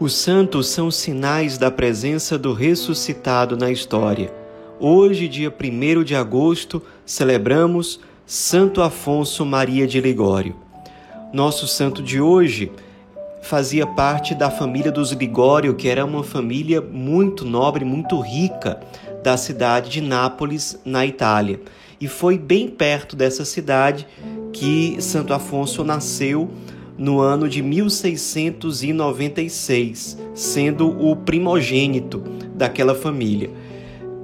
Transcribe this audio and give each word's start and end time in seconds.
Os 0.00 0.14
santos 0.14 0.68
são 0.68 0.90
sinais 0.90 1.58
da 1.58 1.70
presença 1.70 2.38
do 2.38 2.54
ressuscitado 2.54 3.54
na 3.54 3.70
história. 3.70 4.32
Hoje, 4.80 5.28
dia 5.28 5.52
1 5.52 6.02
de 6.02 6.16
agosto, 6.16 6.82
celebramos 7.04 8.00
Santo 8.24 8.80
Afonso 8.80 9.44
Maria 9.44 9.86
de 9.86 10.00
Ligório. 10.00 10.56
Nosso 11.34 11.68
santo 11.68 12.02
de 12.02 12.18
hoje 12.18 12.72
fazia 13.42 13.86
parte 13.86 14.34
da 14.34 14.50
família 14.50 14.90
dos 14.90 15.12
Ligório, 15.12 15.74
que 15.74 15.86
era 15.86 16.02
uma 16.02 16.24
família 16.24 16.80
muito 16.80 17.44
nobre, 17.44 17.84
muito 17.84 18.18
rica 18.20 18.80
da 19.22 19.36
cidade 19.36 19.90
de 19.90 20.00
Nápoles, 20.00 20.80
na 20.82 21.04
Itália. 21.04 21.60
E 22.00 22.08
foi 22.08 22.38
bem 22.38 22.68
perto 22.68 23.14
dessa 23.14 23.44
cidade 23.44 24.06
que 24.50 24.96
Santo 25.02 25.34
Afonso 25.34 25.84
nasceu 25.84 26.48
no 27.00 27.18
ano 27.18 27.48
de 27.48 27.60
1696, 27.62 30.18
sendo 30.34 30.88
o 31.02 31.16
primogênito 31.16 32.22
daquela 32.54 32.94
família. 32.94 33.48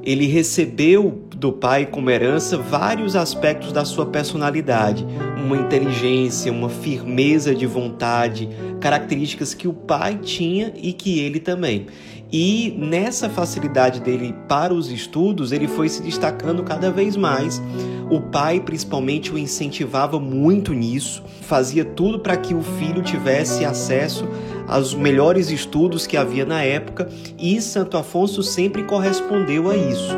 Ele 0.02 0.26
recebeu 0.26 1.22
do 1.34 1.50
pai 1.50 1.86
como 1.86 2.10
herança 2.10 2.58
vários 2.58 3.16
aspectos 3.16 3.72
da 3.72 3.86
sua 3.86 4.04
personalidade, 4.04 5.06
uma 5.42 5.56
inteligência, 5.56 6.52
uma 6.52 6.68
firmeza 6.68 7.54
de 7.54 7.64
vontade, 7.64 8.46
características 8.78 9.54
que 9.54 9.66
o 9.66 9.72
pai 9.72 10.18
tinha 10.22 10.74
e 10.76 10.92
que 10.92 11.18
ele 11.18 11.40
também. 11.40 11.86
E 12.32 12.74
nessa 12.76 13.30
facilidade 13.30 14.00
dele 14.00 14.34
para 14.48 14.74
os 14.74 14.90
estudos, 14.90 15.52
ele 15.52 15.68
foi 15.68 15.88
se 15.88 16.02
destacando 16.02 16.64
cada 16.64 16.90
vez 16.90 17.16
mais. 17.16 17.62
O 18.10 18.20
pai, 18.20 18.60
principalmente, 18.60 19.32
o 19.32 19.38
incentivava 19.38 20.18
muito 20.18 20.72
nisso, 20.72 21.22
fazia 21.42 21.84
tudo 21.84 22.18
para 22.18 22.36
que 22.36 22.54
o 22.54 22.62
filho 22.62 23.02
tivesse 23.02 23.64
acesso 23.64 24.26
aos 24.66 24.94
melhores 24.94 25.50
estudos 25.50 26.06
que 26.06 26.16
havia 26.16 26.44
na 26.44 26.62
época, 26.62 27.08
e 27.38 27.60
Santo 27.60 27.96
Afonso 27.96 28.42
sempre 28.42 28.82
correspondeu 28.82 29.70
a 29.70 29.76
isso. 29.76 30.14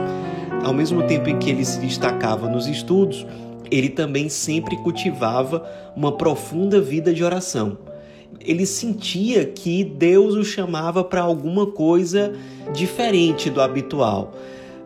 Ao 0.64 0.72
mesmo 0.72 1.02
tempo 1.06 1.28
em 1.28 1.38
que 1.38 1.50
ele 1.50 1.64
se 1.64 1.78
destacava 1.78 2.48
nos 2.48 2.66
estudos, 2.66 3.26
ele 3.70 3.90
também 3.90 4.30
sempre 4.30 4.76
cultivava 4.78 5.66
uma 5.94 6.12
profunda 6.12 6.80
vida 6.80 7.12
de 7.12 7.22
oração 7.22 7.87
ele 8.40 8.66
sentia 8.66 9.44
que 9.44 9.84
Deus 9.84 10.34
o 10.34 10.44
chamava 10.44 11.02
para 11.02 11.22
alguma 11.22 11.66
coisa 11.66 12.32
diferente 12.72 13.50
do 13.50 13.60
habitual, 13.60 14.32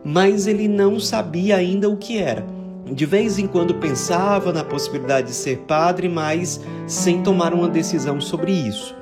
mas 0.05 0.47
ele 0.47 0.69
não 0.69 0.99
sabia 0.99 1.57
ainda 1.57 1.89
o 1.89 1.97
que 1.97 2.19
era. 2.19 2.45
De 2.91 3.07
vez 3.07 3.39
em 3.39 3.47
quando 3.47 3.75
pensava 3.75 4.53
na 4.53 4.65
possibilidade 4.65 5.29
de 5.29 5.35
ser 5.35 5.59
padre, 5.59 6.09
mas 6.09 6.61
sem 6.87 7.23
tomar 7.23 7.55
uma 7.55 7.69
decisão 7.69 8.21
sobre 8.21 8.53
isso. 8.53 8.95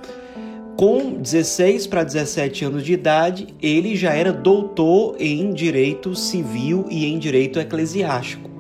Com 0.77 1.15
16 1.15 1.87
para 1.87 2.05
17 2.05 2.65
anos 2.65 2.85
de 2.85 2.93
idade, 2.93 3.49
ele 3.61 3.97
já 3.97 4.15
era 4.15 4.33
doutor 4.33 5.17
em 5.19 5.53
direito 5.53 6.15
civil 6.15 6.87
e 6.91 7.07
em 7.07 7.19
direito 7.19 7.59
eclesiástico 7.59 8.51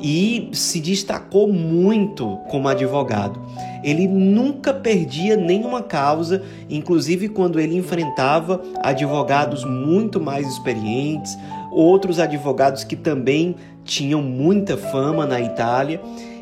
e 0.00 0.50
se 0.52 0.80
destacou 0.80 1.52
muito 1.52 2.36
como 2.50 2.68
advogado. 2.68 3.40
Ele 3.82 4.06
nunca 4.06 4.72
perdia 4.72 5.36
nenhuma 5.36 5.82
causa, 5.82 6.42
inclusive 6.68 7.28
quando 7.28 7.60
ele 7.60 7.76
enfrentava 7.76 8.62
advogados 8.82 9.64
muito 9.64 10.20
mais 10.20 10.46
experientes, 10.46 11.36
outros 11.70 12.18
advogados 12.18 12.84
que 12.84 12.96
também 12.96 13.56
tinham 13.84 14.22
muita 14.22 14.76
fama 14.76 15.26
na 15.26 15.40
Itália, 15.40 16.00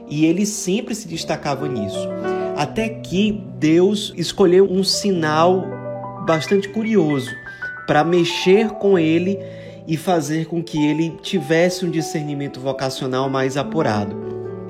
e 0.08 0.24
ele 0.24 0.46
sempre 0.46 0.94
se 0.94 1.08
destacava 1.08 1.68
nisso. 1.68 2.08
Até 2.56 2.88
que 2.88 3.42
Deus 3.58 4.12
escolheu 4.16 4.70
um 4.70 4.82
sinal 4.82 5.64
bastante 6.26 6.68
curioso 6.68 7.30
para 7.86 8.02
mexer 8.02 8.70
com 8.70 8.98
ele 8.98 9.38
e 9.86 9.96
fazer 9.96 10.46
com 10.46 10.62
que 10.62 10.84
ele 10.84 11.16
tivesse 11.22 11.84
um 11.84 11.90
discernimento 11.90 12.60
vocacional 12.60 13.30
mais 13.30 13.56
apurado. 13.56 14.16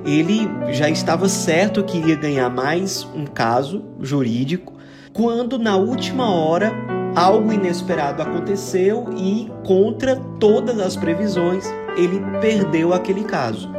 Ele 0.05 0.49
já 0.73 0.89
estava 0.89 1.29
certo 1.29 1.83
que 1.83 1.99
iria 1.99 2.17
ganhar 2.17 2.49
mais 2.49 3.05
um 3.15 3.25
caso 3.25 3.85
jurídico, 4.01 4.75
quando 5.13 5.59
na 5.59 5.77
última 5.77 6.31
hora 6.31 6.73
algo 7.15 7.51
inesperado 7.51 8.23
aconteceu 8.23 9.07
e, 9.17 9.51
contra 9.65 10.17
todas 10.39 10.79
as 10.79 10.95
previsões, 10.97 11.65
ele 11.97 12.21
perdeu 12.41 12.93
aquele 12.93 13.25
caso. 13.25 13.75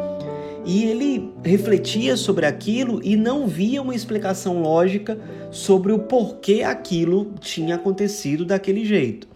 E 0.65 0.83
ele 0.83 1.31
refletia 1.45 2.17
sobre 2.17 2.45
aquilo 2.45 2.99
e 3.01 3.15
não 3.15 3.47
via 3.47 3.81
uma 3.81 3.95
explicação 3.95 4.61
lógica 4.61 5.17
sobre 5.49 5.93
o 5.93 5.99
porquê 5.99 6.63
aquilo 6.63 7.31
tinha 7.39 7.75
acontecido 7.75 8.43
daquele 8.43 8.83
jeito. 8.83 9.27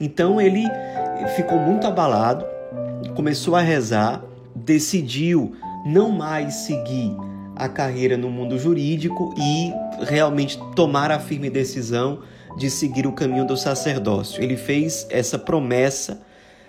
Então 0.00 0.40
ele 0.40 0.64
ficou 1.28 1.58
muito 1.58 1.86
abalado, 1.86 2.44
começou 3.14 3.56
a 3.56 3.60
rezar, 3.60 4.22
decidiu 4.54 5.54
não 5.84 6.10
mais 6.10 6.54
seguir 6.54 7.16
a 7.56 7.68
carreira 7.68 8.16
no 8.16 8.30
mundo 8.30 8.58
jurídico 8.58 9.34
e 9.36 9.72
realmente 10.04 10.58
tomar 10.74 11.10
a 11.10 11.18
firme 11.18 11.50
decisão 11.50 12.20
de 12.56 12.70
seguir 12.70 13.06
o 13.06 13.12
caminho 13.12 13.46
do 13.46 13.56
sacerdócio. 13.56 14.42
Ele 14.42 14.56
fez 14.56 15.06
essa 15.10 15.38
promessa 15.38 16.22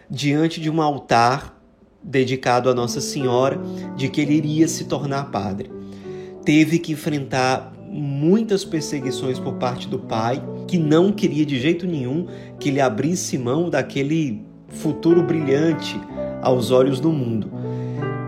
diante 0.10 0.60
de 0.60 0.70
um 0.70 0.82
altar 0.82 1.58
dedicado 2.04 2.70
a 2.70 2.74
Nossa 2.74 3.00
Senhora 3.00 3.60
de 3.96 4.10
que 4.10 4.22
ele 4.22 4.34
iria 4.34 4.68
se 4.68 4.86
tornar 4.86 5.32
padre. 5.32 5.72
Teve 6.44 6.80
que 6.80 6.92
enfrentar 6.92 7.72
muitas 7.92 8.64
perseguições 8.64 9.38
por 9.38 9.56
parte 9.56 9.88
do 9.88 10.00
pai, 10.00 10.42
que 10.68 10.78
não 10.78 11.12
queria 11.12 11.46
de 11.46 11.60
jeito 11.60 11.86
nenhum 11.86 12.26
que 12.58 12.70
ele 12.70 12.80
abrisse 12.80 13.38
mão 13.38 13.70
daquele 13.70 14.46
futuro 14.70 15.22
brilhante 15.22 16.00
aos 16.42 16.72
olhos 16.72 17.00
do 17.00 17.12
mundo. 17.12 17.52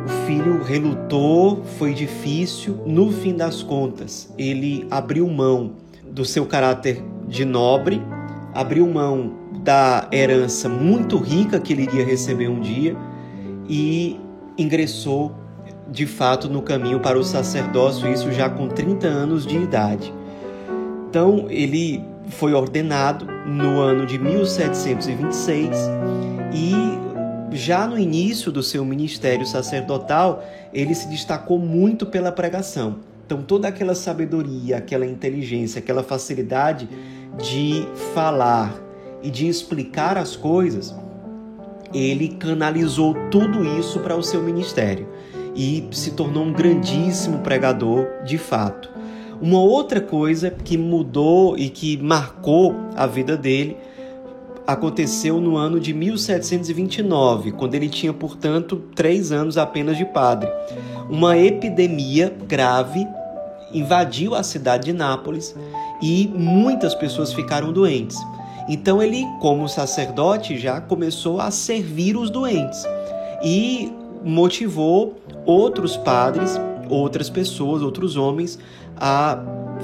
O 0.06 0.28
filho 0.28 0.62
relutou, 0.62 1.64
foi 1.78 1.94
difícil, 1.94 2.82
no 2.86 3.10
fim 3.12 3.36
das 3.36 3.64
contas, 3.64 4.34
ele 4.38 4.86
abriu 4.92 5.28
mão 5.30 5.76
do 6.12 6.26
seu 6.26 6.46
caráter 6.46 7.02
de 7.28 7.46
nobre, 7.46 8.02
abriu 8.54 8.86
mão 8.86 9.34
da 9.64 10.10
herança 10.12 10.68
muito 10.68 11.18
rica 11.18 11.60
que 11.60 11.72
ele 11.72 11.84
iria 11.84 12.06
receber 12.06 12.50
um 12.50 12.60
dia 12.60 12.98
e 13.70 14.20
ingressou 14.58 15.34
de 15.90 16.06
fato 16.06 16.50
no 16.50 16.62
caminho 16.62 17.00
para 17.00 17.18
o 17.18 17.24
sacerdócio, 17.24 18.12
isso 18.12 18.32
já 18.32 18.50
com 18.50 18.68
30 18.68 19.08
anos 19.08 19.46
de 19.46 19.58
idade. 19.58 20.14
Então, 21.10 21.48
ele 21.50 22.04
foi 22.30 22.54
ordenado 22.54 23.26
no 23.46 23.80
ano 23.80 24.06
de 24.06 24.18
1726 24.18 25.78
e 26.54 26.74
já 27.56 27.86
no 27.86 28.00
início 28.00 28.52
do 28.52 28.64
seu 28.64 28.84
ministério 28.84 29.46
sacerdotal, 29.46 30.44
ele 30.74 30.96
se 30.96 31.08
destacou 31.08 31.60
muito 31.60 32.06
pela 32.06 32.32
pregação. 32.32 32.98
Então, 33.26 33.44
toda 33.44 33.68
aquela 33.68 33.94
sabedoria, 33.94 34.78
aquela 34.78 35.06
inteligência, 35.06 35.80
aquela 35.80 36.04
facilidade 36.04 36.90
de 37.38 37.86
falar 38.14 38.74
e 39.22 39.30
de 39.30 39.48
explicar 39.48 40.18
as 40.18 40.36
coisas, 40.36 40.96
ele 41.94 42.30
canalizou 42.30 43.14
tudo 43.30 43.64
isso 43.80 44.00
para 44.00 44.16
o 44.16 44.24
seu 44.24 44.42
ministério 44.42 45.08
e 45.56 45.88
se 45.92 46.12
tornou 46.12 46.44
um 46.44 46.54
grandíssimo 46.54 47.40
pregador 47.40 48.08
de 48.26 48.38
fato. 48.38 48.90
Uma 49.42 49.60
outra 49.60 50.00
coisa 50.00 50.50
que 50.50 50.78
mudou 50.78 51.58
e 51.58 51.70
que 51.70 51.98
marcou 51.98 52.76
a 52.96 53.06
vida 53.06 53.36
dele 53.36 53.78
aconteceu 54.66 55.42
no 55.42 55.58
ano 55.58 55.80
de 55.80 55.94
1729, 55.94 57.52
quando 57.52 57.76
ele 57.76 57.90
tinha, 57.90 58.14
portanto, 58.14 58.82
três 58.96 59.32
anos 59.32 59.58
apenas 59.58 59.98
de 59.98 60.06
padre. 60.06 60.50
Uma 61.10 61.38
epidemia 61.38 62.34
grave 62.48 63.06
invadiu 63.74 64.36
a 64.36 64.44
cidade 64.44 64.86
de 64.86 64.94
Nápoles 64.94 65.56
e 66.02 66.32
muitas 66.34 66.96
pessoas 66.96 67.34
ficaram 67.34 67.74
doentes. 67.74 68.18
Então 68.70 69.02
ele, 69.02 69.26
como 69.42 69.68
sacerdote, 69.68 70.58
já 70.58 70.80
começou 70.80 71.42
a 71.42 71.52
servir 71.52 72.16
os 72.16 72.30
doentes 72.30 72.82
e 73.44 73.92
motivou 74.24 75.18
outros 75.46 75.98
padres, 75.98 76.60
outras 76.90 77.30
pessoas, 77.30 77.82
outros 77.82 78.16
homens 78.16 78.60
a 78.98 79.44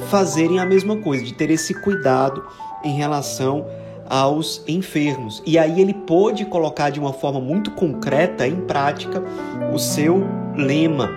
fazerem 0.09 0.59
a 0.59 0.65
mesma 0.65 0.97
coisa, 0.97 1.23
de 1.23 1.33
ter 1.33 1.49
esse 1.49 1.73
cuidado 1.73 2.43
em 2.83 2.95
relação 2.95 3.65
aos 4.09 4.63
enfermos. 4.67 5.41
E 5.45 5.57
aí 5.57 5.81
ele 5.81 5.93
pôde 5.93 6.45
colocar 6.45 6.89
de 6.89 6.99
uma 6.99 7.13
forma 7.13 7.39
muito 7.39 7.71
concreta 7.71 8.47
em 8.47 8.55
prática 8.61 9.23
o 9.73 9.77
seu 9.77 10.23
lema 10.55 11.09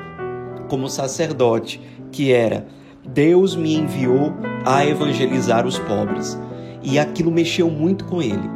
como 0.68 0.88
sacerdote, 0.88 1.80
que 2.10 2.32
era: 2.32 2.66
Deus 3.06 3.56
me 3.56 3.74
enviou 3.74 4.32
a 4.64 4.84
evangelizar 4.84 5.66
os 5.66 5.78
pobres. 5.78 6.38
E 6.82 6.98
aquilo 6.98 7.30
mexeu 7.30 7.70
muito 7.70 8.04
com 8.06 8.20
ele. 8.20 8.50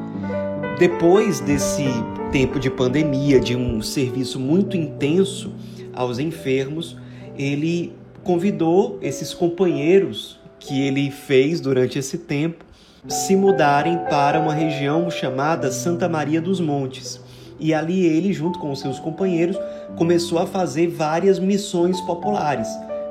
Depois 0.79 1.41
desse 1.41 1.85
tempo 2.33 2.59
de 2.59 2.69
pandemia, 2.69 3.39
de 3.39 3.57
um 3.57 3.81
serviço 3.81 4.39
muito 4.41 4.77
intenso 4.77 5.53
aos 5.97 6.19
enfermos, 6.19 6.97
ele 7.37 7.93
convidou 8.23 8.99
esses 9.03 9.33
companheiros 9.35 10.39
que 10.61 10.81
ele 10.83 11.11
fez 11.11 11.61
durante 11.61 11.99
esse 11.99 12.19
tempo 12.19 12.65
se 13.09 13.37
mudarem 13.37 13.99
para 14.11 14.41
uma 14.41 14.53
região 14.53 15.11
chamada 15.11 15.71
Santa 15.71 16.09
Maria 16.09 16.41
dos 16.41 16.61
Montes. 16.61 17.21
E 17.59 17.73
ali 17.73 18.05
ele, 18.05 18.33
junto 18.33 18.59
com 18.59 18.71
os 18.71 18.81
seus 18.81 18.99
companheiros, 18.99 19.57
começou 19.97 20.39
a 20.39 20.47
fazer 20.47 20.89
várias 20.89 21.39
missões 21.39 22.01
populares, 22.03 22.69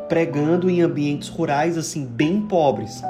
pregando 0.07 0.69
em 0.69 0.81
ambientes 0.81 1.29
rurais 1.29 1.77
assim 1.77 2.05
bem 2.05 2.41
pobres. 2.41 3.01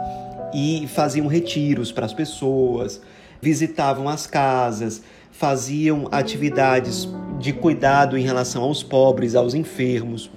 E 0.54 0.88
faziam 0.88 1.28
retiros 1.28 1.92
para 1.92 2.06
as 2.06 2.14
pessoas, 2.14 3.02
visitavam 3.42 4.08
as 4.08 4.26
casas, 4.26 5.02
faziam 5.38 6.08
atividades 6.12 7.10
de 7.40 7.52
cuidado 7.52 8.18
em 8.18 8.22
relação 8.22 8.64
aos 8.64 8.82
pobres, 8.82 9.36
aos 9.36 9.54
enfermos. 9.54 10.32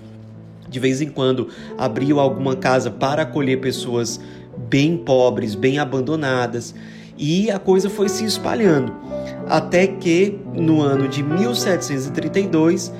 De 0.69 0.81
vez 0.81 1.01
em 1.01 1.09
quando 1.09 1.49
abriam 1.77 2.19
alguma 2.19 2.57
casa 2.57 2.91
para 2.91 3.23
acolher 3.23 3.61
pessoas 3.61 4.21
bem 4.69 4.97
pobres, 4.97 5.55
bem 5.55 5.79
abandonadas, 5.79 6.75
e 7.17 7.51
a 7.51 7.59
coisa 7.59 7.89
foi 7.89 8.09
se 8.09 8.25
espalhando. 8.25 8.93
Até 9.49 9.87
que 9.87 10.39
no 10.53 10.83
ano 10.83 11.09
de 11.09 11.23
1732, 11.23 12.93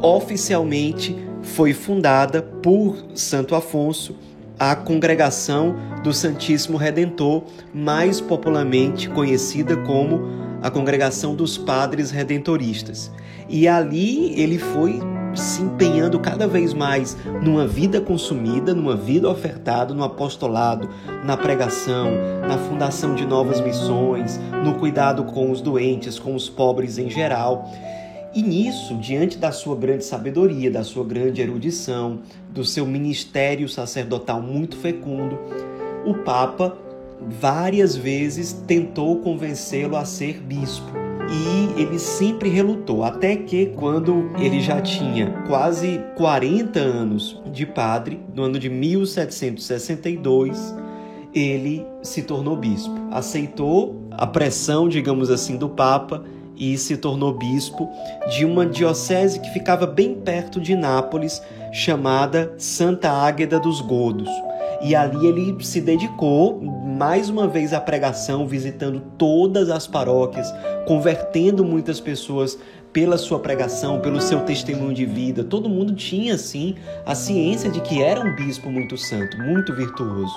oficialmente 0.00 1.16
foi 1.40 1.72
fundada 1.72 2.42
por 2.42 2.96
Santo 3.14 3.54
Afonso 3.54 4.14
a 4.58 4.74
Congregação 4.74 5.74
do 6.02 6.12
Santíssimo 6.12 6.78
Redentor, 6.78 7.44
mais 7.74 8.20
popularmente 8.20 9.08
conhecida 9.08 9.76
como 9.78 10.45
a 10.66 10.70
Congregação 10.70 11.36
dos 11.36 11.56
Padres 11.56 12.10
Redentoristas. 12.10 13.12
E 13.48 13.68
ali 13.68 14.34
ele 14.36 14.58
foi 14.58 15.00
se 15.32 15.62
empenhando 15.62 16.18
cada 16.18 16.48
vez 16.48 16.74
mais 16.74 17.16
numa 17.40 17.68
vida 17.68 18.00
consumida, 18.00 18.74
numa 18.74 18.96
vida 18.96 19.30
ofertada, 19.30 19.94
no 19.94 20.02
apostolado, 20.02 20.90
na 21.24 21.36
pregação, 21.36 22.10
na 22.48 22.58
fundação 22.58 23.14
de 23.14 23.24
novas 23.24 23.60
missões, 23.60 24.40
no 24.64 24.74
cuidado 24.74 25.22
com 25.22 25.52
os 25.52 25.60
doentes, 25.60 26.18
com 26.18 26.34
os 26.34 26.48
pobres 26.48 26.98
em 26.98 27.08
geral. 27.08 27.70
E 28.34 28.42
nisso, 28.42 28.96
diante 28.96 29.38
da 29.38 29.52
sua 29.52 29.76
grande 29.76 30.04
sabedoria, 30.04 30.68
da 30.68 30.82
sua 30.82 31.04
grande 31.04 31.40
erudição, 31.40 32.22
do 32.50 32.64
seu 32.64 32.84
ministério 32.84 33.68
sacerdotal 33.68 34.42
muito 34.42 34.76
fecundo, 34.76 35.38
o 36.04 36.12
Papa 36.24 36.76
várias 37.20 37.96
vezes 37.96 38.52
tentou 38.66 39.20
convencê-lo 39.20 39.96
a 39.96 40.04
ser 40.04 40.40
bispo 40.40 41.06
e 41.28 41.80
ele 41.80 41.98
sempre 41.98 42.48
relutou, 42.48 43.02
até 43.02 43.34
que 43.34 43.66
quando 43.74 44.30
ele 44.38 44.60
já 44.60 44.80
tinha 44.80 45.42
quase 45.48 46.00
40 46.16 46.78
anos 46.78 47.42
de 47.52 47.66
padre, 47.66 48.20
no 48.32 48.44
ano 48.44 48.60
de 48.60 48.70
1762, 48.70 50.72
ele 51.34 51.84
se 52.02 52.22
tornou 52.22 52.56
bispo. 52.56 52.94
Aceitou 53.10 54.06
a 54.12 54.24
pressão, 54.26 54.88
digamos 54.88 55.30
assim, 55.30 55.56
do 55.56 55.68
Papa 55.68 56.22
e 56.56 56.78
se 56.78 56.96
tornou 56.96 57.34
bispo 57.34 57.90
de 58.30 58.44
uma 58.44 58.64
diocese 58.64 59.40
que 59.40 59.50
ficava 59.50 59.84
bem 59.86 60.14
perto 60.14 60.60
de 60.60 60.76
Nápoles, 60.76 61.42
chamada 61.72 62.54
Santa 62.56 63.10
Águeda 63.10 63.58
dos 63.58 63.80
Godos. 63.80 64.30
E 64.80 64.94
ali 64.94 65.26
ele 65.26 65.56
se 65.64 65.80
dedicou 65.80 66.62
mais 66.96 67.28
uma 67.28 67.46
vez 67.46 67.74
à 67.74 67.80
pregação, 67.80 68.46
visitando 68.46 69.00
todas 69.18 69.68
as 69.68 69.86
paróquias, 69.86 70.52
convertendo 70.86 71.62
muitas 71.62 72.00
pessoas 72.00 72.58
pela 72.90 73.18
sua 73.18 73.38
pregação, 73.38 74.00
pelo 74.00 74.18
seu 74.22 74.40
testemunho 74.40 74.94
de 74.94 75.04
vida. 75.04 75.44
Todo 75.44 75.68
mundo 75.68 75.94
tinha, 75.94 76.38
sim, 76.38 76.74
a 77.04 77.14
ciência 77.14 77.70
de 77.70 77.82
que 77.82 78.02
era 78.02 78.20
um 78.20 78.34
bispo 78.34 78.70
muito 78.70 78.96
santo, 78.96 79.36
muito 79.36 79.74
virtuoso. 79.74 80.34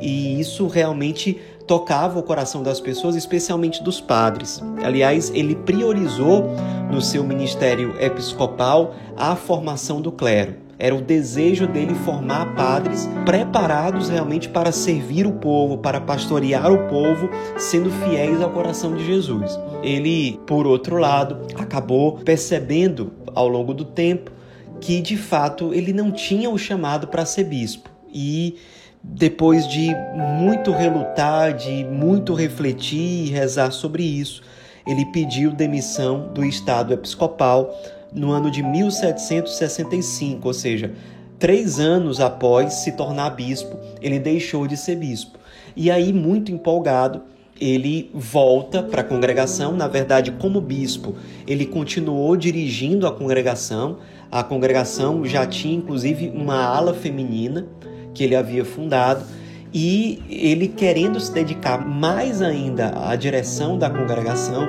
E 0.00 0.40
isso 0.40 0.66
realmente 0.66 1.38
tocava 1.66 2.18
o 2.18 2.22
coração 2.22 2.62
das 2.62 2.80
pessoas, 2.80 3.14
especialmente 3.14 3.82
dos 3.82 4.00
padres. 4.00 4.62
Aliás, 4.82 5.30
ele 5.34 5.54
priorizou 5.54 6.48
no 6.90 7.02
seu 7.02 7.22
ministério 7.22 7.94
episcopal 8.00 8.94
a 9.16 9.36
formação 9.36 10.00
do 10.00 10.10
clero. 10.10 10.69
Era 10.82 10.94
o 10.94 11.02
desejo 11.02 11.66
dele 11.66 11.94
formar 11.94 12.54
padres 12.54 13.06
preparados 13.26 14.08
realmente 14.08 14.48
para 14.48 14.72
servir 14.72 15.26
o 15.26 15.32
povo, 15.32 15.76
para 15.76 16.00
pastorear 16.00 16.72
o 16.72 16.88
povo, 16.88 17.28
sendo 17.58 17.90
fiéis 17.90 18.40
ao 18.40 18.48
coração 18.48 18.96
de 18.96 19.04
Jesus. 19.04 19.60
Ele, 19.82 20.40
por 20.46 20.66
outro 20.66 20.96
lado, 20.96 21.46
acabou 21.54 22.16
percebendo 22.16 23.12
ao 23.34 23.46
longo 23.46 23.74
do 23.74 23.84
tempo 23.84 24.32
que 24.80 25.02
de 25.02 25.18
fato 25.18 25.74
ele 25.74 25.92
não 25.92 26.10
tinha 26.10 26.48
o 26.48 26.56
chamado 26.56 27.08
para 27.08 27.26
ser 27.26 27.44
bispo. 27.44 27.90
E 28.10 28.56
depois 29.02 29.68
de 29.68 29.94
muito 30.14 30.70
relutar, 30.70 31.54
de 31.54 31.84
muito 31.84 32.32
refletir 32.32 33.26
e 33.26 33.30
rezar 33.30 33.70
sobre 33.70 34.02
isso, 34.02 34.42
ele 34.86 35.04
pediu 35.12 35.52
demissão 35.52 36.32
do 36.32 36.42
estado 36.42 36.94
episcopal 36.94 37.70
no 38.12 38.30
ano 38.32 38.50
de 38.50 38.62
1765, 38.62 40.46
ou 40.46 40.54
seja, 40.54 40.92
três 41.38 41.80
anos 41.80 42.20
após 42.20 42.74
se 42.74 42.92
tornar 42.92 43.30
bispo, 43.30 43.76
ele 44.00 44.18
deixou 44.18 44.66
de 44.66 44.76
ser 44.76 44.96
bispo. 44.96 45.38
E 45.76 45.90
aí, 45.90 46.12
muito 46.12 46.52
empolgado, 46.52 47.22
ele 47.60 48.10
volta 48.14 48.82
para 48.82 49.02
a 49.02 49.04
congregação. 49.04 49.72
Na 49.72 49.86
verdade, 49.86 50.30
como 50.32 50.60
bispo, 50.60 51.14
ele 51.46 51.66
continuou 51.66 52.36
dirigindo 52.36 53.06
a 53.06 53.12
congregação. 53.12 53.98
A 54.30 54.42
congregação 54.42 55.24
já 55.24 55.46
tinha 55.46 55.76
inclusive 55.76 56.32
uma 56.34 56.64
ala 56.64 56.94
feminina 56.94 57.66
que 58.14 58.24
ele 58.24 58.34
havia 58.34 58.64
fundado. 58.64 59.24
E 59.72 60.20
ele 60.28 60.66
querendo 60.66 61.20
se 61.20 61.32
dedicar 61.32 61.86
mais 61.86 62.42
ainda 62.42 62.92
à 63.08 63.14
direção 63.14 63.78
da 63.78 63.88
congregação, 63.88 64.68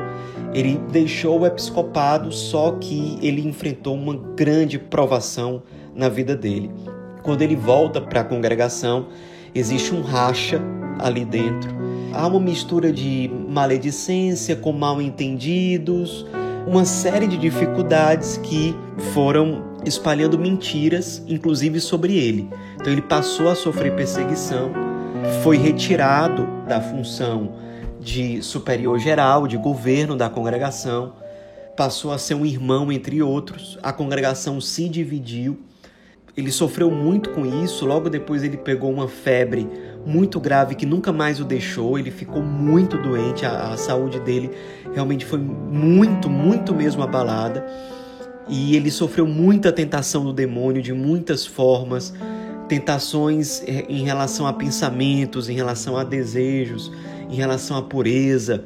ele 0.54 0.80
deixou 0.92 1.40
o 1.40 1.46
episcopado, 1.46 2.32
só 2.32 2.72
que 2.72 3.18
ele 3.22 3.48
enfrentou 3.48 3.96
uma 3.96 4.16
grande 4.36 4.78
provação 4.78 5.64
na 5.96 6.10
vida 6.10 6.36
dele. 6.36 6.70
Quando 7.24 7.42
ele 7.42 7.56
volta 7.56 8.02
para 8.02 8.22
a 8.22 8.24
congregação, 8.24 9.08
existe 9.54 9.94
um 9.94 10.02
racha 10.02 10.62
ali 11.00 11.24
dentro. 11.24 11.72
Há 12.14 12.28
uma 12.28 12.40
mistura 12.40 12.92
de 12.92 13.32
maledicência 13.48 14.56
com 14.56 14.74
mal 14.74 15.02
entendidos, 15.02 16.26
uma 16.68 16.84
série 16.84 17.28
de 17.28 17.38
dificuldades 17.38 18.38
que 18.38 18.76
foram 19.14 19.72
espalhando 19.86 20.38
mentiras, 20.38 21.24
inclusive 21.28 21.80
sobre 21.80 22.18
ele. 22.18 22.50
Então 22.76 22.92
ele 22.92 23.02
passou 23.02 23.50
a 23.50 23.56
sofrer 23.56 23.96
perseguição, 23.96 24.72
foi 25.44 25.58
retirado 25.58 26.48
da 26.68 26.82
função 26.82 27.54
de 28.02 28.42
superior 28.42 28.98
geral, 29.00 29.48
de 29.48 29.56
governo 29.56 30.16
da 30.16 30.28
congregação, 30.28 31.14
passou 31.78 32.12
a 32.12 32.18
ser 32.18 32.34
um 32.34 32.46
irmão 32.46 32.92
entre 32.92 33.22
outros. 33.22 33.78
A 33.84 33.94
congregação 33.94 34.60
se 34.60 34.90
dividiu. 34.90 35.60
Ele 36.36 36.52
sofreu 36.52 36.90
muito 36.90 37.30
com 37.30 37.46
isso. 37.64 37.86
Logo 37.86 38.10
depois, 38.10 38.44
ele 38.44 38.58
pegou 38.58 38.92
uma 38.92 39.08
febre 39.08 39.68
muito 40.06 40.40
grave 40.40 40.76
que 40.76 40.86
nunca 40.86 41.14
mais 41.14 41.40
o 41.40 41.46
deixou. 41.46 42.00
Ele 42.00 42.10
ficou 42.10 42.42
muito 42.42 42.98
doente. 42.98 43.46
A, 43.46 43.74
a 43.74 43.78
saúde 43.78 44.20
dele 44.20 44.50
realmente 44.94 45.26
foi 45.26 45.40
muito, 45.40 46.30
muito 46.30 46.74
mesmo 46.74 47.04
abalada. 47.04 47.66
E 48.50 48.76
ele 48.76 48.90
sofreu 48.90 49.28
muita 49.28 49.72
tentação 49.72 50.24
do 50.24 50.34
demônio 50.34 50.82
de 50.82 50.94
muitas 50.94 51.46
formas 51.46 52.14
tentações 52.72 53.62
eh, 53.68 53.84
em 53.90 54.06
relação 54.06 54.48
a 54.48 54.54
pensamentos, 54.54 55.50
em 55.50 55.54
relação 55.54 55.98
a 55.98 56.06
desejos, 56.06 56.90
em 57.30 57.36
relação 57.36 57.76
à 57.76 57.82
pureza, 57.82 58.64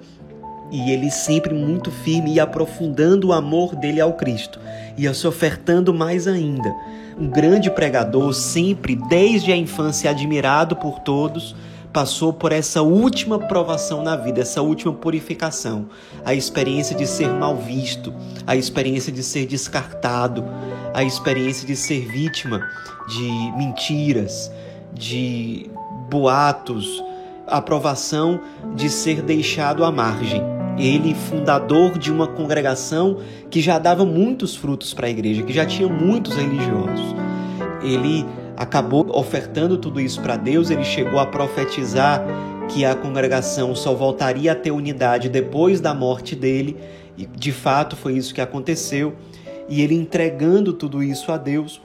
e 0.71 0.91
ele 0.91 1.09
sempre 1.09 1.55
muito 1.55 1.89
firme 1.89 2.35
e 2.35 2.39
aprofundando 2.39 3.29
o 3.29 3.33
amor 3.33 3.75
dele 3.75 3.99
ao 3.99 4.13
Cristo, 4.13 4.59
ia 4.95 5.11
se 5.11 5.25
ofertando 5.25 5.91
mais 5.91 6.27
ainda. 6.27 6.71
Um 7.19 7.27
grande 7.27 7.71
pregador, 7.71 8.31
sempre 8.35 8.95
desde 8.95 9.51
a 9.51 9.57
infância 9.57 10.11
admirado 10.11 10.75
por 10.75 10.99
todos, 10.99 11.55
passou 11.95 12.33
por 12.33 12.51
essa 12.51 12.81
última 12.81 13.39
provação 13.39 14.03
na 14.03 14.17
vida, 14.17 14.41
essa 14.41 14.61
última 14.61 14.91
purificação, 14.91 15.85
a 16.25 16.33
experiência 16.33 16.93
de 16.93 17.07
ser 17.07 17.29
mal 17.29 17.55
visto, 17.55 18.13
a 18.45 18.53
experiência 18.53 19.13
de 19.13 19.23
ser 19.23 19.45
descartado, 19.45 20.43
a 20.93 21.05
experiência 21.05 21.65
de 21.65 21.73
ser 21.73 22.05
vítima 22.05 22.59
de 23.07 23.57
mentiras, 23.57 24.51
de 24.91 25.69
boatos, 26.09 27.01
a 27.47 27.61
provação 27.61 28.41
de 28.75 28.89
ser 28.89 29.21
deixado 29.21 29.85
à 29.85 29.89
margem. 29.89 30.43
Ele, 30.77 31.15
fundador 31.15 31.97
de 31.97 32.11
uma 32.11 32.27
congregação 32.27 33.19
que 33.49 33.61
já 33.61 33.79
dava 33.79 34.03
muitos 34.03 34.53
frutos 34.53 34.93
para 34.93 35.07
a 35.07 35.09
igreja, 35.09 35.43
que 35.43 35.53
já 35.53 35.65
tinha 35.65 35.87
muitos 35.87 36.35
religiosos. 36.35 37.15
Ele 37.81 38.25
acabou 38.57 39.07
ofertando 39.17 39.77
tudo 39.77 39.99
isso 39.99 40.21
para 40.21 40.37
Deus, 40.37 40.69
ele 40.69 40.83
chegou 40.83 41.19
a 41.19 41.25
profetizar 41.25 42.23
que 42.69 42.85
a 42.85 42.95
congregação 42.95 43.75
só 43.75 43.93
voltaria 43.93 44.51
a 44.51 44.55
ter 44.55 44.71
unidade 44.71 45.29
depois 45.29 45.79
da 45.79 45.93
morte 45.93 46.35
dele, 46.35 46.77
e 47.17 47.25
de 47.25 47.51
fato 47.51 47.95
foi 47.95 48.13
isso 48.13 48.33
que 48.33 48.41
aconteceu. 48.41 49.13
E 49.67 49.81
ele 49.81 49.95
entregando 49.95 50.73
tudo 50.73 51.01
isso 51.01 51.31
a 51.31 51.37
Deus, 51.37 51.81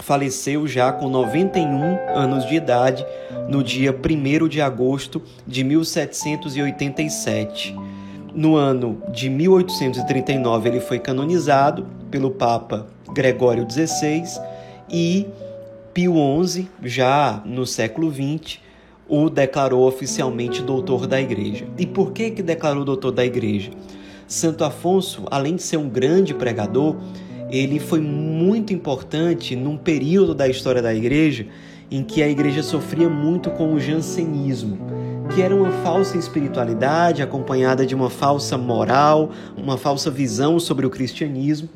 faleceu 0.00 0.66
já 0.66 0.92
com 0.92 1.08
91 1.08 1.98
anos 2.14 2.46
de 2.46 2.54
idade 2.54 3.04
no 3.48 3.62
dia 3.62 3.92
1 3.92 4.48
de 4.48 4.60
agosto 4.60 5.22
de 5.46 5.64
1787. 5.64 7.76
No 8.34 8.56
ano 8.56 9.02
de 9.10 9.28
1839, 9.28 10.68
ele 10.68 10.80
foi 10.80 10.98
canonizado 10.98 11.86
pelo 12.10 12.30
Papa 12.30 12.86
Gregório 13.12 13.66
XVI 13.68 14.24
e 14.90 15.26
Pio 15.98 16.14
XI, 16.44 16.68
já 16.80 17.42
no 17.44 17.66
século 17.66 18.08
XX, 18.08 18.60
o 19.08 19.28
declarou 19.28 19.84
oficialmente 19.84 20.62
doutor 20.62 21.08
da 21.08 21.20
Igreja. 21.20 21.66
E 21.76 21.84
por 21.84 22.12
que 22.12 22.30
que 22.30 22.40
declarou 22.40 22.84
doutor 22.84 23.10
da 23.10 23.26
Igreja? 23.26 23.72
Santo 24.24 24.62
Afonso, 24.62 25.24
além 25.28 25.56
de 25.56 25.62
ser 25.64 25.76
um 25.76 25.88
grande 25.88 26.32
pregador, 26.32 26.94
ele 27.50 27.80
foi 27.80 28.00
muito 28.00 28.72
importante 28.72 29.56
num 29.56 29.76
período 29.76 30.36
da 30.36 30.46
história 30.46 30.80
da 30.80 30.94
igreja 30.94 31.48
em 31.90 32.04
que 32.04 32.22
a 32.22 32.28
igreja 32.28 32.62
sofria 32.62 33.08
muito 33.08 33.50
com 33.50 33.74
o 33.74 33.80
jansenismo, 33.80 34.78
que 35.34 35.42
era 35.42 35.52
uma 35.52 35.72
falsa 35.82 36.16
espiritualidade 36.16 37.22
acompanhada 37.22 37.84
de 37.84 37.96
uma 37.96 38.08
falsa 38.08 38.56
moral, 38.56 39.32
uma 39.56 39.76
falsa 39.76 40.12
visão 40.12 40.60
sobre 40.60 40.86
o 40.86 40.90
cristianismo, 40.90 41.68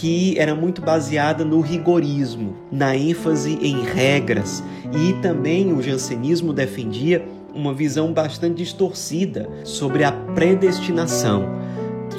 que 0.00 0.38
era 0.38 0.54
muito 0.54 0.80
baseada 0.80 1.44
no 1.44 1.60
rigorismo, 1.60 2.56
na 2.72 2.96
ênfase 2.96 3.58
em 3.60 3.82
regras, 3.82 4.64
e 4.96 5.12
também 5.20 5.74
o 5.74 5.82
jansenismo 5.82 6.54
defendia 6.54 7.22
uma 7.54 7.74
visão 7.74 8.10
bastante 8.10 8.56
distorcida 8.56 9.46
sobre 9.62 10.02
a 10.02 10.10
predestinação 10.10 11.59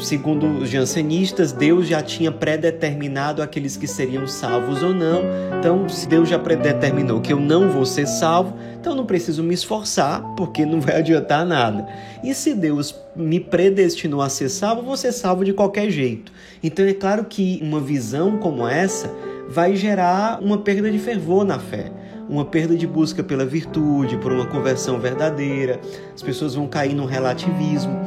segundo 0.02 0.48
os 0.60 0.70
jansenistas, 0.70 1.52
Deus 1.52 1.88
já 1.88 2.02
tinha 2.02 2.32
predeterminado 2.32 3.42
aqueles 3.42 3.78
que 3.78 3.88
seriam 3.88 4.28
salvos 4.28 4.82
ou 4.84 4.94
não. 4.94 5.22
Então, 5.60 5.88
se 5.88 6.08
Deus 6.08 6.28
já 6.28 6.40
predeterminou 6.40 7.22
que 7.22 7.32
eu 7.32 7.40
não 7.40 7.70
vou 7.70 7.86
ser 7.86 8.08
salvo, 8.08 8.56
então 8.80 8.96
não 8.96 9.06
preciso 9.06 9.44
me 9.44 9.54
esforçar, 9.54 10.22
porque 10.36 10.66
não 10.66 10.82
vai 10.82 10.98
adiantar 11.00 11.46
nada. 11.46 11.88
E 12.24 12.34
se 12.34 12.54
Deus 12.54 12.96
me 13.16 13.40
predestinou 13.40 14.22
a 14.22 14.30
ser 14.30 14.50
salvo, 14.50 14.82
vou 14.82 14.98
ser 14.98 15.12
salvo 15.12 15.46
de 15.46 15.54
qualquer 15.54 15.90
jeito. 15.90 16.32
Então 16.64 16.86
é 16.86 16.94
claro 16.94 17.26
que 17.26 17.60
uma 17.62 17.80
visão 17.80 18.38
como 18.38 18.68
essa 18.68 19.10
vai 19.50 19.76
gerar 19.76 20.40
uma 20.42 20.58
perda 20.58 20.90
de 20.90 21.00
fervor 21.00 21.44
na 21.44 21.60
fé 21.60 21.92
uma 22.32 22.46
perda 22.46 22.78
de 22.78 22.88
busca 22.88 23.22
pela 23.22 23.46
virtude, 23.46 24.16
por 24.16 24.32
uma 24.32 24.46
conversão 24.46 24.98
verdadeira. 24.98 25.82
As 26.16 26.22
pessoas 26.22 26.56
vão 26.56 26.66
cair 26.66 26.96
no 26.96 27.06
relativismo. 27.06 28.00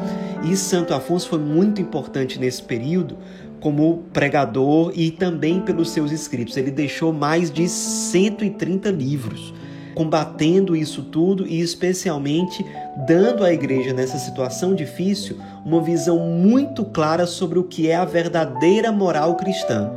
E 0.44 0.56
Santo 0.56 0.94
Afonso 0.94 1.28
foi 1.28 1.38
muito 1.38 1.80
importante 1.80 2.38
nesse 2.38 2.62
período 2.62 3.16
como 3.60 4.04
pregador 4.12 4.92
e 4.94 5.10
também 5.10 5.60
pelos 5.60 5.90
seus 5.90 6.12
escritos. 6.12 6.56
Ele 6.56 6.70
deixou 6.70 7.12
mais 7.12 7.50
de 7.50 7.68
130 7.68 8.90
livros 8.90 9.54
combatendo 9.94 10.74
isso 10.74 11.02
tudo 11.02 11.46
e 11.46 11.60
especialmente 11.60 12.64
dando 13.06 13.44
à 13.44 13.52
igreja 13.52 13.92
nessa 13.92 14.18
situação 14.18 14.74
difícil 14.74 15.38
uma 15.64 15.80
visão 15.80 16.18
muito 16.18 16.84
clara 16.84 17.26
sobre 17.26 17.58
o 17.58 17.64
que 17.64 17.88
é 17.88 17.94
a 17.94 18.04
verdadeira 18.04 18.90
moral 18.90 19.36
cristã. 19.36 19.90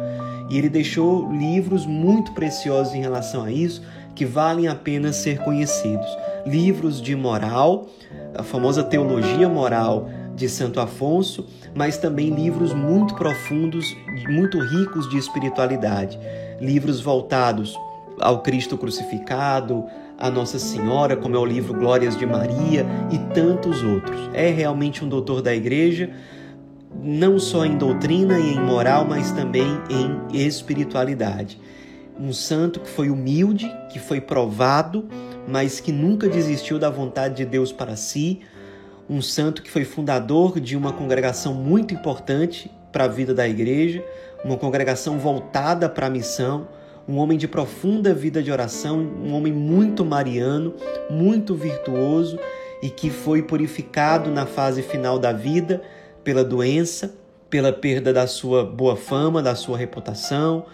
E 0.50 0.58
ele 0.58 0.70
deixou 0.70 1.30
livros 1.32 1.86
muito 1.86 2.32
preciosos 2.32 2.94
em 2.94 3.02
relação 3.02 3.44
a 3.44 3.52
isso 3.52 3.82
que 4.16 4.26
valem 4.26 4.68
a 4.68 4.76
pena 4.76 5.12
ser 5.12 5.40
conhecidos. 5.40 6.08
Livros 6.46 7.02
de 7.02 7.16
moral, 7.16 7.88
a 8.34 8.44
famosa 8.44 8.84
teologia 8.84 9.50
moral 9.50 10.10
de 10.38 10.48
Santo 10.48 10.80
Afonso, 10.80 11.48
mas 11.76 11.98
também 11.98 12.30
livros 12.30 12.72
muito 12.72 13.16
profundos, 13.16 13.98
muito 14.30 14.60
ricos 14.60 15.10
de 15.10 15.18
espiritualidade. 15.18 16.18
Livros 16.62 17.02
voltados 17.02 17.76
ao 18.22 18.44
Cristo 18.44 18.78
crucificado, 18.78 19.84
a 20.18 20.30
Nossa 20.30 20.60
Senhora, 20.60 21.18
como 21.18 21.36
é 21.36 21.40
o 21.40 21.46
livro 21.46 21.74
Glórias 21.74 22.16
de 22.16 22.26
Maria 22.26 22.86
e 23.12 23.18
tantos 23.34 23.84
outros. 23.84 24.30
É 24.32 24.50
realmente 24.52 25.04
um 25.04 25.10
doutor 25.10 25.42
da 25.42 25.56
igreja, 25.56 26.12
não 27.02 27.40
só 27.40 27.66
em 27.66 27.76
doutrina 27.76 28.40
e 28.40 28.54
em 28.54 28.60
moral, 28.60 29.06
mas 29.06 29.32
também 29.32 29.68
em 29.90 30.38
espiritualidade. 30.46 31.60
Um 32.20 32.32
santo 32.32 32.80
que 32.80 32.90
foi 32.90 33.10
humilde, 33.10 33.72
que 33.92 33.98
foi 33.98 34.22
provado, 34.22 35.08
mas 35.48 35.80
que 35.80 35.92
nunca 35.92 36.30
desistiu 36.30 36.78
da 36.78 36.92
vontade 36.92 37.38
de 37.38 37.46
Deus 37.46 37.72
para 37.72 37.96
si, 37.96 38.42
um 39.10 39.22
santo 39.22 39.62
que 39.62 39.72
foi 39.72 39.86
fundador 39.86 40.60
de 40.60 40.76
uma 40.76 40.92
congregação 40.92 41.54
muito 41.54 41.94
importante 41.94 42.70
para 42.92 43.06
a 43.06 43.08
vida 43.08 43.34
da 43.34 43.48
igreja, 43.48 44.04
uma 44.44 44.58
congregação 44.58 45.18
voltada 45.18 45.88
para 45.88 46.08
a 46.08 46.10
missão, 46.10 46.68
um 47.08 47.18
homem 47.18 47.38
de 47.38 47.48
profunda 47.48 48.14
vida 48.14 48.44
de 48.44 48.52
oração, 48.52 49.00
um 49.00 49.34
homem 49.34 49.54
muito 49.54 50.04
mariano, 50.04 50.74
muito 51.10 51.56
virtuoso 51.56 52.38
e 52.82 52.90
que 52.90 53.10
foi 53.10 53.42
purificado 53.42 54.30
na 54.30 54.46
fase 54.46 54.82
final 54.82 55.18
da 55.18 55.32
vida 55.32 55.82
pela 56.24 56.44
doença, 56.44 57.16
pela 57.50 57.72
perda 57.72 58.12
da 58.12 58.28
sua 58.28 58.66
boa 58.66 58.98
fama, 58.98 59.42
da 59.42 59.56
sua 59.56 59.78
reputação, 59.78 60.66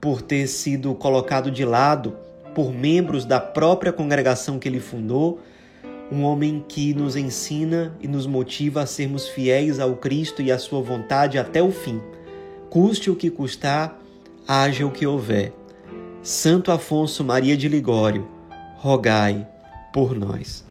por 0.00 0.20
ter 0.20 0.48
sido 0.48 0.94
colocado 0.94 1.50
de 1.50 1.64
lado 1.64 2.16
por 2.52 2.72
membros 2.72 3.24
da 3.24 3.38
própria 3.38 3.92
congregação 3.92 4.58
que 4.58 4.68
ele 4.68 4.80
fundou 4.80 5.40
um 6.10 6.22
homem 6.22 6.64
que 6.68 6.94
nos 6.94 7.16
ensina 7.16 7.96
e 8.00 8.06
nos 8.06 8.26
motiva 8.26 8.82
a 8.82 8.86
sermos 8.86 9.28
fiéis 9.28 9.80
ao 9.80 9.96
Cristo 9.96 10.42
e 10.42 10.52
à 10.52 10.58
sua 10.58 10.80
vontade 10.80 11.38
até 11.38 11.62
o 11.62 11.70
fim. 11.70 12.00
Custe 12.70 13.10
o 13.10 13.16
que 13.16 13.30
custar, 13.30 14.00
haja 14.46 14.86
o 14.86 14.90
que 14.90 15.06
houver. 15.06 15.52
Santo 16.22 16.72
Afonso 16.72 17.24
Maria 17.24 17.56
de 17.56 17.68
Ligório, 17.68 18.28
rogai 18.76 19.46
por 19.92 20.14
nós. 20.14 20.65